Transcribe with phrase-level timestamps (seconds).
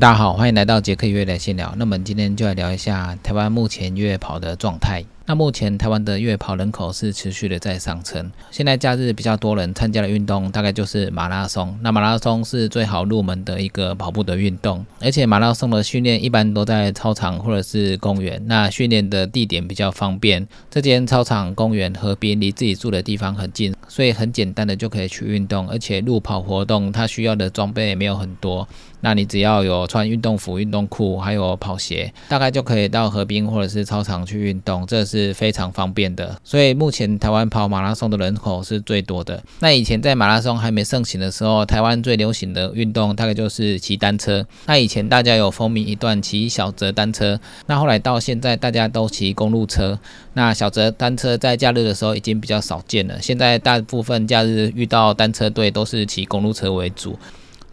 [0.00, 1.74] 大家好，欢迎来到杰克越来闲聊。
[1.76, 5.04] 那么今天就来聊一下台湾目前越跑的状态。
[5.26, 8.32] 那目前台湾的越跑人口是持续的在上升。
[8.50, 11.78] 现在假日比较多人参加的运动，大概就是马拉松。
[11.82, 18.42] 那马拉松是最好入门的一个跑步的运动，而且马拉松的训练一般都在操场或者是公园。
[18.46, 25.68] 那训练的地点比较方便，这间操场、公园、河边离自己住的地方很近，所以很简单的就可以去运动。
[25.68, 28.66] 而且路跑活动它需要的装备也没有很多，
[29.02, 34.86] 那你只要有穿运动服、运动裤，还有跑鞋，大概就可以到河边或者是操场去运动。
[34.86, 39.42] 这是非常方便的，所以目前台湾跑马拉松的人口是最多的。
[39.60, 44.46] 那以前在马拉松还没盛行的时候，台湾最流行的运动大概就是骑单车。
[44.66, 49.98] 那以前大家有风靡一段骑小泽单车，那后来到现在大家都骑公路车。
[50.34, 57.18] 那小泽单车在假日的时候已经比较少见了，现在大部分假日遇到单车队都是骑公路车为主。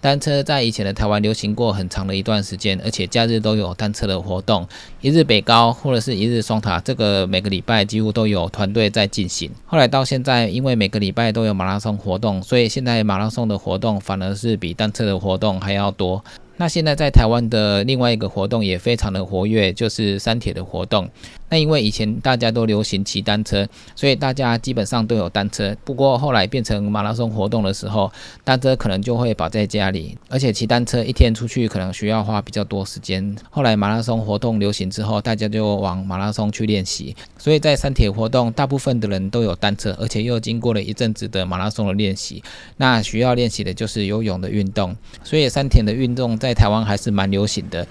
[0.01, 4.65] 单车在以前的台湾流行过很长的一段时间，而且假日都有单车的活动，
[5.01, 9.51] 一日北高或者是一日双塔，这个每个礼拜几乎都有团队在进行。
[9.65, 16.23] 后来到现在，因为每个礼拜都有马拉松活动，所以现在马拉松的活动反而是比单车的活动还要多。
[16.59, 21.09] 那现在在台湾的另外一个活动也非常的活跃，就是山铁的活动。
[21.51, 23.65] 那因为以前大家都流行骑单车，
[23.95, 25.75] 所以大家基本上都有单车。
[25.85, 28.11] 不过后来变成马拉松活动的时候，
[28.43, 33.35] 单车可能就会保在家里，而且骑单车一天出去可能需要花比较多时间。
[33.49, 37.15] 后来马拉松活动流行之后，大家就往马拉松去练习。
[37.37, 42.43] 所以在山铁活动，大部分的人都有单车，而且又经过了一阵子的马拉松的练习。
[42.75, 47.85] 那需要练习的就是游泳的运动，所以山铁的运动在在台湾还是蛮流行的。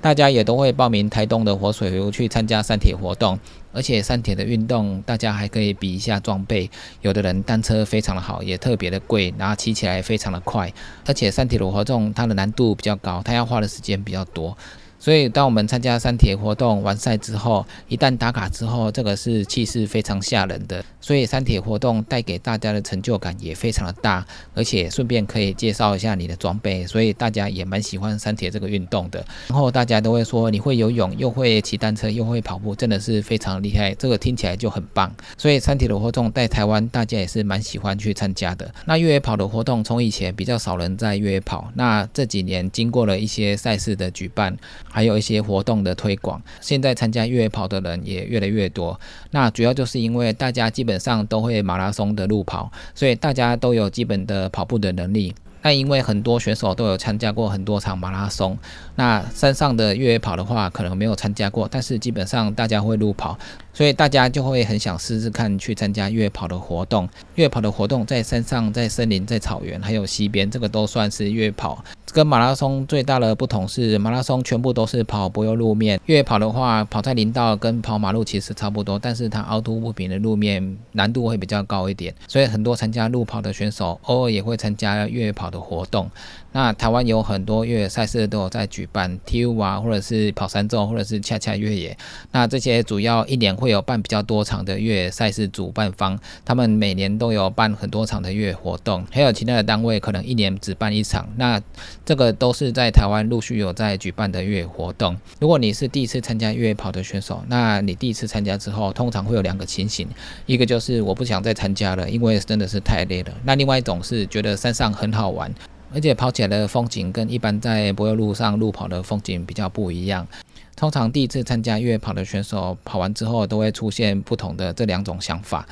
[0.00, 3.36] 大家也都会报名台东的活水湖去参加山铁活动，
[3.72, 6.70] 而且山铁的运动，大家还可以比一下装备。
[7.00, 10.72] 有的人单车非常的好，也特别的贵，然后骑起来非常的快。
[11.06, 14.56] 而且山铁的活动它的难度比较高，它要花的时间比较多。
[15.04, 20.82] 所以，当我们参加山铁活动完赛之后，一旦打卡之后，这个是气势非常吓人的。
[20.98, 29.22] 所以，山铁活动带给大家的成就感也非常的大，而且顺便可以介绍一下你的装备，所以大家也蛮喜欢山铁这个运动的。
[29.48, 33.94] 然后大家都会说，你会游泳，又会骑单车，又会跑步，真的是非常厉害。
[33.96, 35.14] 这个听起来就很棒。
[35.36, 38.72] 所以，山铁的活动在台湾大家也是蛮喜欢去参加的。
[38.86, 44.56] 那越野跑的活动从以前比较少人在越野跑，那这几年经过了一些赛事的举办。
[44.94, 48.98] 还有一些活动的推广，现在参加越野跑的人也越来越多。
[49.32, 55.34] 那主要就是因为大家基本上都会马拉松的路跑，所以大家都有基本的跑步的能力。
[55.62, 58.56] 那因为很多选手都有参加过很多场马拉松，
[58.96, 63.36] 那山上的越野跑的话可能没有参加过，但是基本上大家会路跑。
[63.72, 67.08] 所以大家就会很想试试看去参加越野跑的活动。
[67.36, 71.82] 越野跑的活动在山上、在森林、在草原，还有溪边，这个都算是越野跑。
[72.14, 82.14] 跟马拉松最大的不同是，马拉松全部都是跑柏油路面，越野跑的话，跑在林道跟跑马路其实差不多，但是它凹凸不平的路面难度会比较高一点。
[82.28, 86.08] 所以很多参加路跑的选手偶尔也会参加越野跑的活动。
[86.52, 89.58] 那台湾有很多越野赛事都有在举办，T.U.
[89.58, 91.98] 啊，或者是跑山州，或者是恰恰越野。
[92.30, 99.04] 那这些主要一年会有办比较多场的越野赛事主办方，他们每年都有办很多场的越野活动。
[99.10, 101.28] 还有其他的单位可能一年只办一场。
[101.34, 101.60] 那
[102.04, 105.16] 这个都是在台湾陆续有在举办的越野活动。
[105.40, 110.08] 如果你是第一次参加越野跑的选手，那你第一次参加之后，通常会有两个情形，
[110.46, 113.32] 一个就是我不想再参加了，因为真的是太累了。
[113.44, 115.52] 那另外一种是觉得山上很好玩。
[115.92, 120.26] 而且跑起来的风景跟一般在柏油路上路跑的风景比较不一样。
[120.74, 125.64] 通常第一次参加越野跑的选手跑完之后，都会出现不同的这两种想法。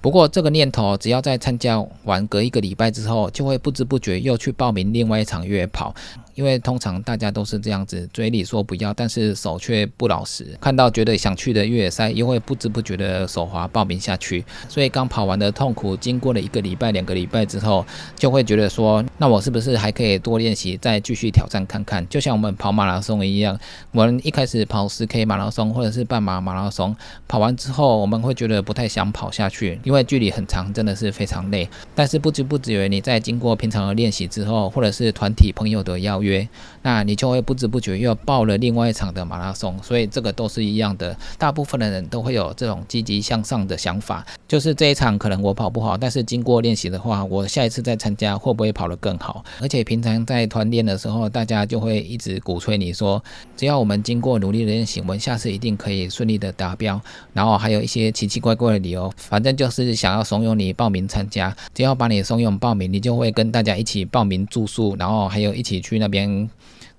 [0.00, 5.94] 不过这个念头，只要在参加完隔一个礼拜之后，就会不知不觉又去报名另外一场越野跑。
[6.34, 10.56] 因为通常大家都是这样子，嘴里说不要，但是手却不老实。
[10.60, 14.44] 看到觉得想去的越野赛，又会不知不觉的手滑报名下去。
[14.68, 22.08] 所以刚跑完的痛苦，经过了一个礼拜、两个礼拜之后，就会觉得说，那我是不是还可以多练习，再继续挑战看看？
[22.08, 23.58] 就像我们跑马拉松一样，
[23.90, 26.94] 我们一开始跑十 K 马拉松或者是半马马拉松，
[27.26, 31.68] 跑完之后我们会觉得不太想跑下去，因为距离很长，真的是非常累。
[31.94, 36.48] 但是不知不觉你在经过平常的练习之后，或者是团体朋友的邀约。
[36.82, 41.14] 那你就会不知不觉又报了另外一场的马拉松，所以这个都是一样的。
[41.36, 49.44] 大部分的人都会有这种积极向上的想法，就是这一场可能我跑不好，但是经过练习的话，我下一次再参加会不会跑得更好？
[49.60, 53.22] 而且平常在团练的时候，大家就会一直鼓吹你说，
[53.56, 56.98] 只要我们经过努力的练习，我们下次一定可以顺利的达标。
[57.34, 61.54] 然后还有一些奇奇怪怪的理由，反正就是想要怂恿你报名参加。
[61.74, 66.48] 只要把你怂恿报名，你就会跟大家一起报名住宿，然后还有一起去那边。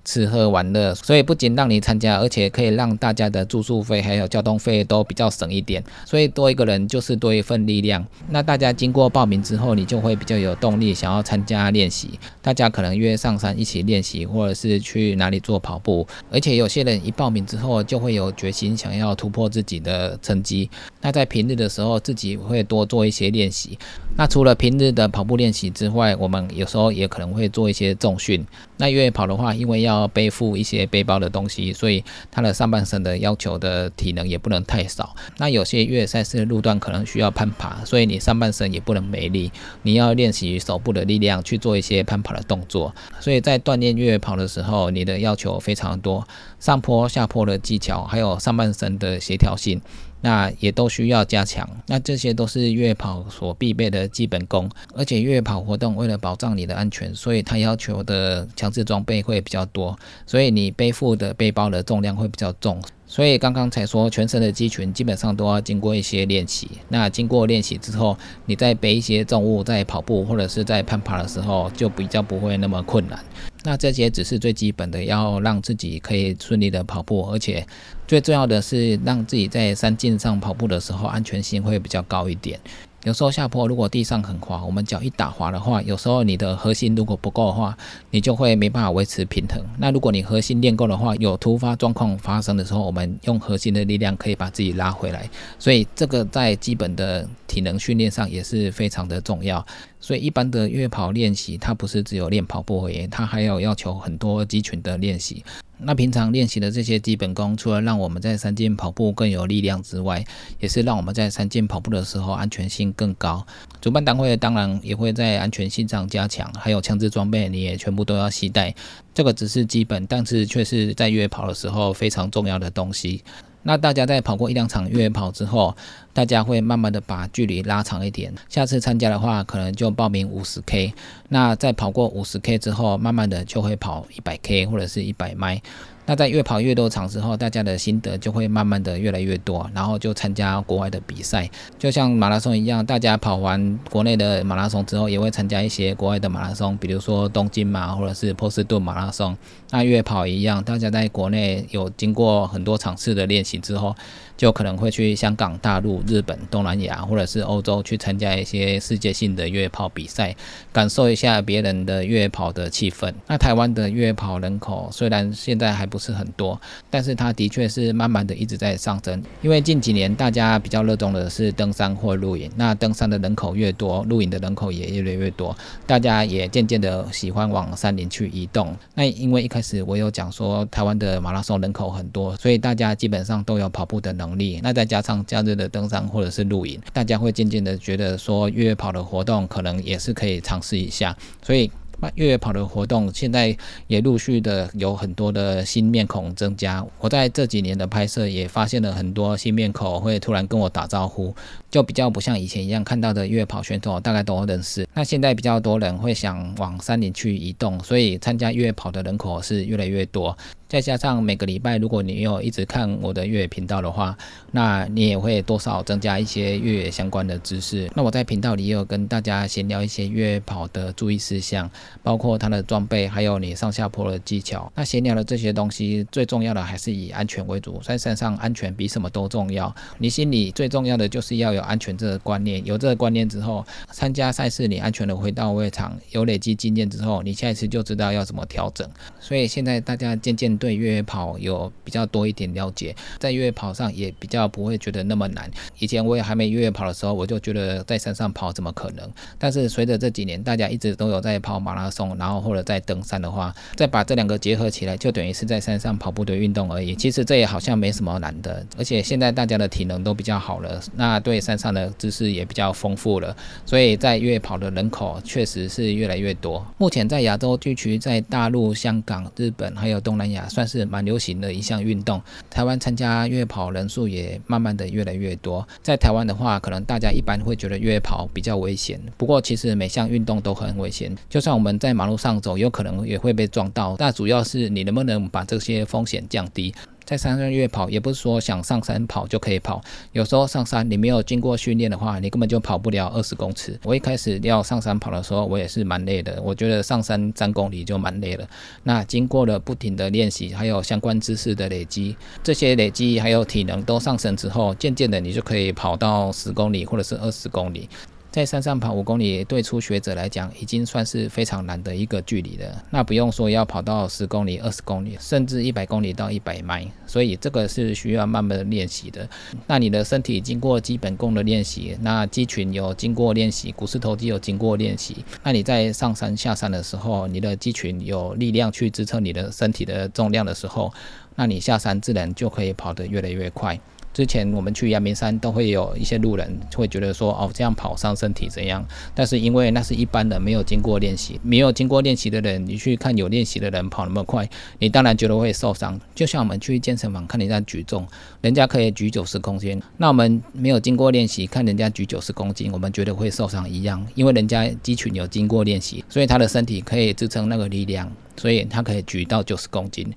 [0.09, 5.83] 吃喝玩乐，所以不仅让你参加，而且可以让大家的住宿费还有交通费都比较省一点。
[6.03, 8.03] 所以多一个人就是多一份力量。
[8.31, 12.19] 那大家经过报名之后，你就会比较有动力想要参加练习。
[12.41, 16.07] 大家可能约上山一起练习，或者是去哪里做跑步。
[16.31, 20.67] 而且有些人一报名之后，就会有决心想要突破自己的成绩。
[21.01, 23.77] 那在平日的时候，自己会多做一些练习。
[24.17, 28.43] 那除了平日的跑步练习之外，我们有时候也可能会做一些重训。
[28.79, 35.13] 那越野跑的话，因为要背负一些背包的东西，所以它的上半身的要求的体能也不能太少。
[35.37, 42.95] 那有些越野赛事的路段可能需要攀爬，所以你上半身也不能没力，你要练习手部的力量去做一些攀爬的动作。
[43.19, 46.25] 所以在锻炼越野跑的时候，你的要求非常多，
[46.59, 49.81] 上坡下坡的技巧，还有上半身的协调性。
[50.21, 54.69] 那也都需要加强，那这些都是越野跑所必备的基本功。
[54.93, 62.81] 而且越野跑活动为了保障你的安全，所以它要求的强制装备会比较多，所以你背负的背包的重量会比较重。
[63.11, 66.69] 所以刚刚才说，全身的肌群基本上都要经过一些练习。
[66.89, 68.15] 那经过练习之后，
[68.45, 73.19] 你再背一些重物，在跑步或者是在攀爬的时候，就比较不会那么困难。
[73.63, 77.65] 那这些只是最基本的，要让自己可以顺利的跑步，而且
[78.07, 82.59] 最重要的是让自己在山径上跑步的时候安全性会比较高一点。
[83.03, 87.77] 有时候下坡，如果地上很滑，我们脚一打滑的话，有时候你的核心如果不够的话，
[88.11, 89.63] 你就会没办法维持平衡。
[89.77, 95.29] 那如果你核心练够的话，有突发状况发生的时候，我们用核心的力量可以把自己拉回来。
[95.57, 99.65] 所以这个在基本的体能训练上也是非常的重要。
[99.99, 105.43] 所以一般的越野跑练习，它不是只有练跑步而已，它还有要求很多肌群的练习。
[105.81, 110.25] 那平常练习的这些基本功，除了让我们在山间跑步更有力量之外，
[110.59, 113.45] 也是让我们在山间跑步的时候安全性更高。
[113.79, 118.75] 主办单位当然也会在安全性上加强，还有枪支装备你也全部都要携带。
[119.13, 123.23] 这个只是基本，但是却是在越野跑的时候非常重要的东西。
[123.63, 125.75] 那大家在跑过一两场越野跑之后，
[126.13, 128.33] 大家会慢慢的把距离拉长一点。
[128.47, 130.93] 下次参加的话，可能就报名五十 K。
[131.27, 135.61] 那在跑过五十 K 之后，慢慢的就会跑一百 K 或者是一百迈。
[136.09, 141.47] 那在越跑越多场之后，大家的心得就会慢慢的越来越多，然后就参加国外的比赛，
[141.77, 149.37] 就像马拉松一样，大家跑完国内的马拉松之后，也会参加一些国外的马拉松，比如说东京马或者是波士顿马拉松。
[149.69, 153.95] 那越跑一样，大家在国内有经过很多场次的练习之后。
[154.39, 160.33] 就可能会去香港、大陆、日本、东南亚或者是欧洲去参加一些世界性的越野跑比赛，
[160.71, 163.13] 感受一下别人的越野跑的气氛。
[163.27, 166.59] 那台湾的越野跑人口虽然现在还不是很多，
[166.89, 169.21] 但是它的确是慢慢的一直在上升。
[169.41, 175.55] 因为近几年大家比较热衷的是登山或露营，那登山的人口越多，露营的人口也越来越多，
[175.85, 178.75] 大家也渐渐的喜欢往山林去移动。
[178.95, 184.29] 那因为一开始我有讲说台湾的马拉松人口很多，所以大家基本上都有跑步的能。
[184.39, 191.69] 力，那再加上假日的登山或者是露营，大家会渐渐的觉得说越野跑的活动可能也是可以尝试一下，所以。
[192.01, 193.55] 那越野跑的活动现在
[193.87, 196.85] 也陆续的有很多的新面孔增加。
[196.99, 201.33] 我在这几年的拍摄也发现了很多新面孔会突然跟我打招呼，
[201.69, 204.87] 就比较不像以前一样看到的越野跑选手大概都认识。
[204.93, 210.37] 那现在比较多人会想往山林去移动，所以参加越野跑的人口是越来越多。
[210.69, 214.15] 再加上每个礼拜如果你有一直看我的越野频道的话，
[214.51, 217.89] 那你也会多少增加一些越野相关的知识。
[217.95, 221.67] 那我在频道里也有跟大家闲聊一些越野跑的注意事项。
[222.03, 224.71] 包括它的装备，还有你上下坡的技巧。
[224.75, 227.81] 那闲聊的这些东西，最重要的还是以安全为主。
[227.83, 229.73] 在山上，安全比什么都重要。
[229.97, 232.63] 你心里最重要的就是要有安全这个观念。
[232.63, 238.87] 有这个观念之后，参加赛事，你安全的回到会场，有累积经验之后，你下一次就知道要怎么调整。
[239.19, 245.49] 所以现在大家渐渐对越野跑有比较多一点了解，在越野跑上也比较不会觉得那么难。
[245.79, 249.11] 以前我也还没越野跑的时候，我就觉得在山上跑怎么可能？
[249.39, 251.79] 但是随着这几年，大家一直都有在跑马拉。
[251.89, 256.93] 松，然后或者在登山的话，再把这两个结合起来，就等于是在山上跑步的运动而已。
[256.93, 263.35] 其实这也好像没什么难的，而且现在大家的体能都比较好了，那对山上的知识也比较丰富了，
[263.65, 266.65] 所以在越野跑的人口确实是越来越多。
[266.77, 272.21] 目前在亚洲地区，在大陆、香港、日本还有东南亚，算是蛮流行的一项运动。
[272.49, 275.65] 台湾参加越野跑人数也慢慢的越来越多。
[275.81, 281.69] 在台湾的话，可能大家一般会觉得越野跑比较危险，不过其实每项运动都很危险，就算我们。
[281.79, 283.95] 在马路上走，有可能也会被撞到。
[283.99, 286.73] 那主要是你能不能把这些风险降低？
[287.09, 289.81] 在山上越跑，也不是说想上山跑就可以跑。
[290.11, 293.79] 有时候上山你没有经过训练的话，你根本就跑不了二十公尺。
[293.83, 296.39] 我一开始要上山跑的时候，我也是蛮累的。
[296.39, 298.47] 我觉得上山三公里就蛮累了。
[298.83, 307.89] 那经过了不停的练习，还有相关知识的累积，这些累积还有体能都上升之后，渐渐的你就可以跑到十公里或者是二十公里。
[308.31, 312.85] 在山上跑五公里，对初学者来讲，已经算是非常难的一个距离了。
[312.91, 319.27] 那不用说要跑到十公里、二十公里，甚至一百公里到一百迈，所以这个是需要慢慢练习的。
[319.65, 330.93] 那你的身体经过基本功的练习，那肌群有经过练习，股四头肌有经过练习，那你在上山下山的时候，你的肌群有力量去支撑你的身体的重量的时候，
[331.35, 333.79] 那你下山自然就可以跑得越来越快。
[334.13, 338.85] 之前我们去阳明山都会有一些路人会觉得说哦这样跑伤身体怎样？
[339.13, 344.49] 但是因为那是一般的没有经过练习，没有经过练习的人，你去看有练习的人跑那么快，
[344.79, 345.99] 你当然觉得会受伤。
[346.15, 348.05] 就像我们去健身房看人家举重，
[348.41, 360.11] 人家可以举九十公斤，那我们没有经过练习看人家举九十公斤，我们觉得会受伤一样，因为人家肌群有经过练习，所以他的身体可以支撑那个力量，所以他可以举到九十公斤。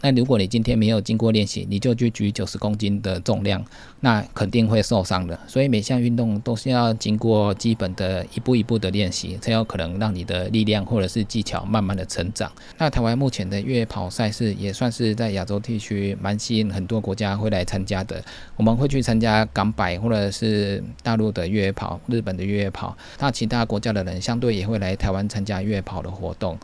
[0.00, 3.64] 那如果你今天没有经过练习，你就去举九十公斤的重量，
[3.98, 5.36] 那肯定会受伤的。
[5.48, 12.48] 所以每项运动都是要经过基本的一步一步的练习，才有可能让你的力量或者是技巧慢慢的成长。
[12.76, 18.22] 那台湾目前的越野跑赛事也算是在亚洲地区蛮吸引很多国家会来参加的。
[18.56, 26.56] 我们会去参加港百或者是大陆的越野跑、日本的越野跑，那其他国家的人相对也会来台湾参加越野跑的活动。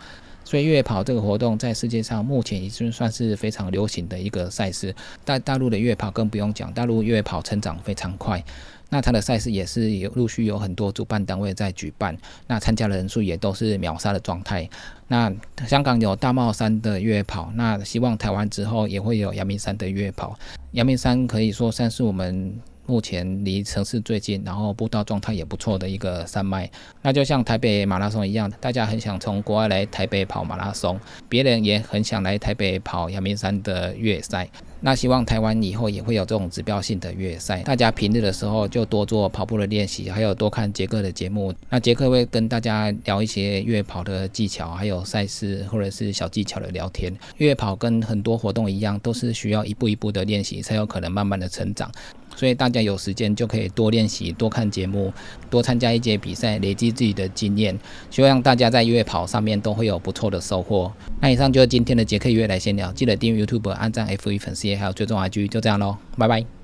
[0.44, 4.94] 所以越野跑这个活动在世界上目前已经算是非常流行的一个赛事。
[5.24, 8.42] 在大陆的越野跑更不用讲，大陆越野跑成长非常快。
[8.90, 14.68] 那它的赛事也是有陆续有很多主办单位在举办，那参加的人数也都是秒杀的状态。
[15.08, 15.32] 那
[15.66, 20.38] 香港有大帽山的越野跑，那希望台湾之后也会有阳明山的越野跑。
[20.72, 22.54] 阳明山可以说算是我们。
[22.86, 26.70] 目前离城市最近，然后步道状态也不错的一个山脉，
[27.02, 30.98] 那就像台北马拉松一样，大家很想从国外来台北跑马拉松，
[31.28, 34.48] 别人也很想来台北跑阳明山的越野赛。
[34.80, 41.54] 那希望台湾以后也会有这种指标性的越野赛，大家平日的时候就多做跑步的练习，还有多看杰克的节目。
[41.70, 47.10] 那杰克会跟大家聊一些越野跑的技巧，还有赛事或者是小技巧的聊天。
[47.38, 51.90] 越野跑跟很多活动一样，都是需要一步一步的练习，才有可能慢慢的成长。
[52.36, 55.12] 所以大家有时间就可以多练习、多看节目、
[55.50, 57.78] 多参加一些比赛，累积自己的经验。
[58.10, 60.92] 希望大家在越野跑上面都会有不错的收获。
[61.20, 66.54] 那以上就是今天的杰克越野来闲聊，记得订阅 YouTube、按赞 F 一粉丝页，还有追踪 IG，就这样喽，拜拜。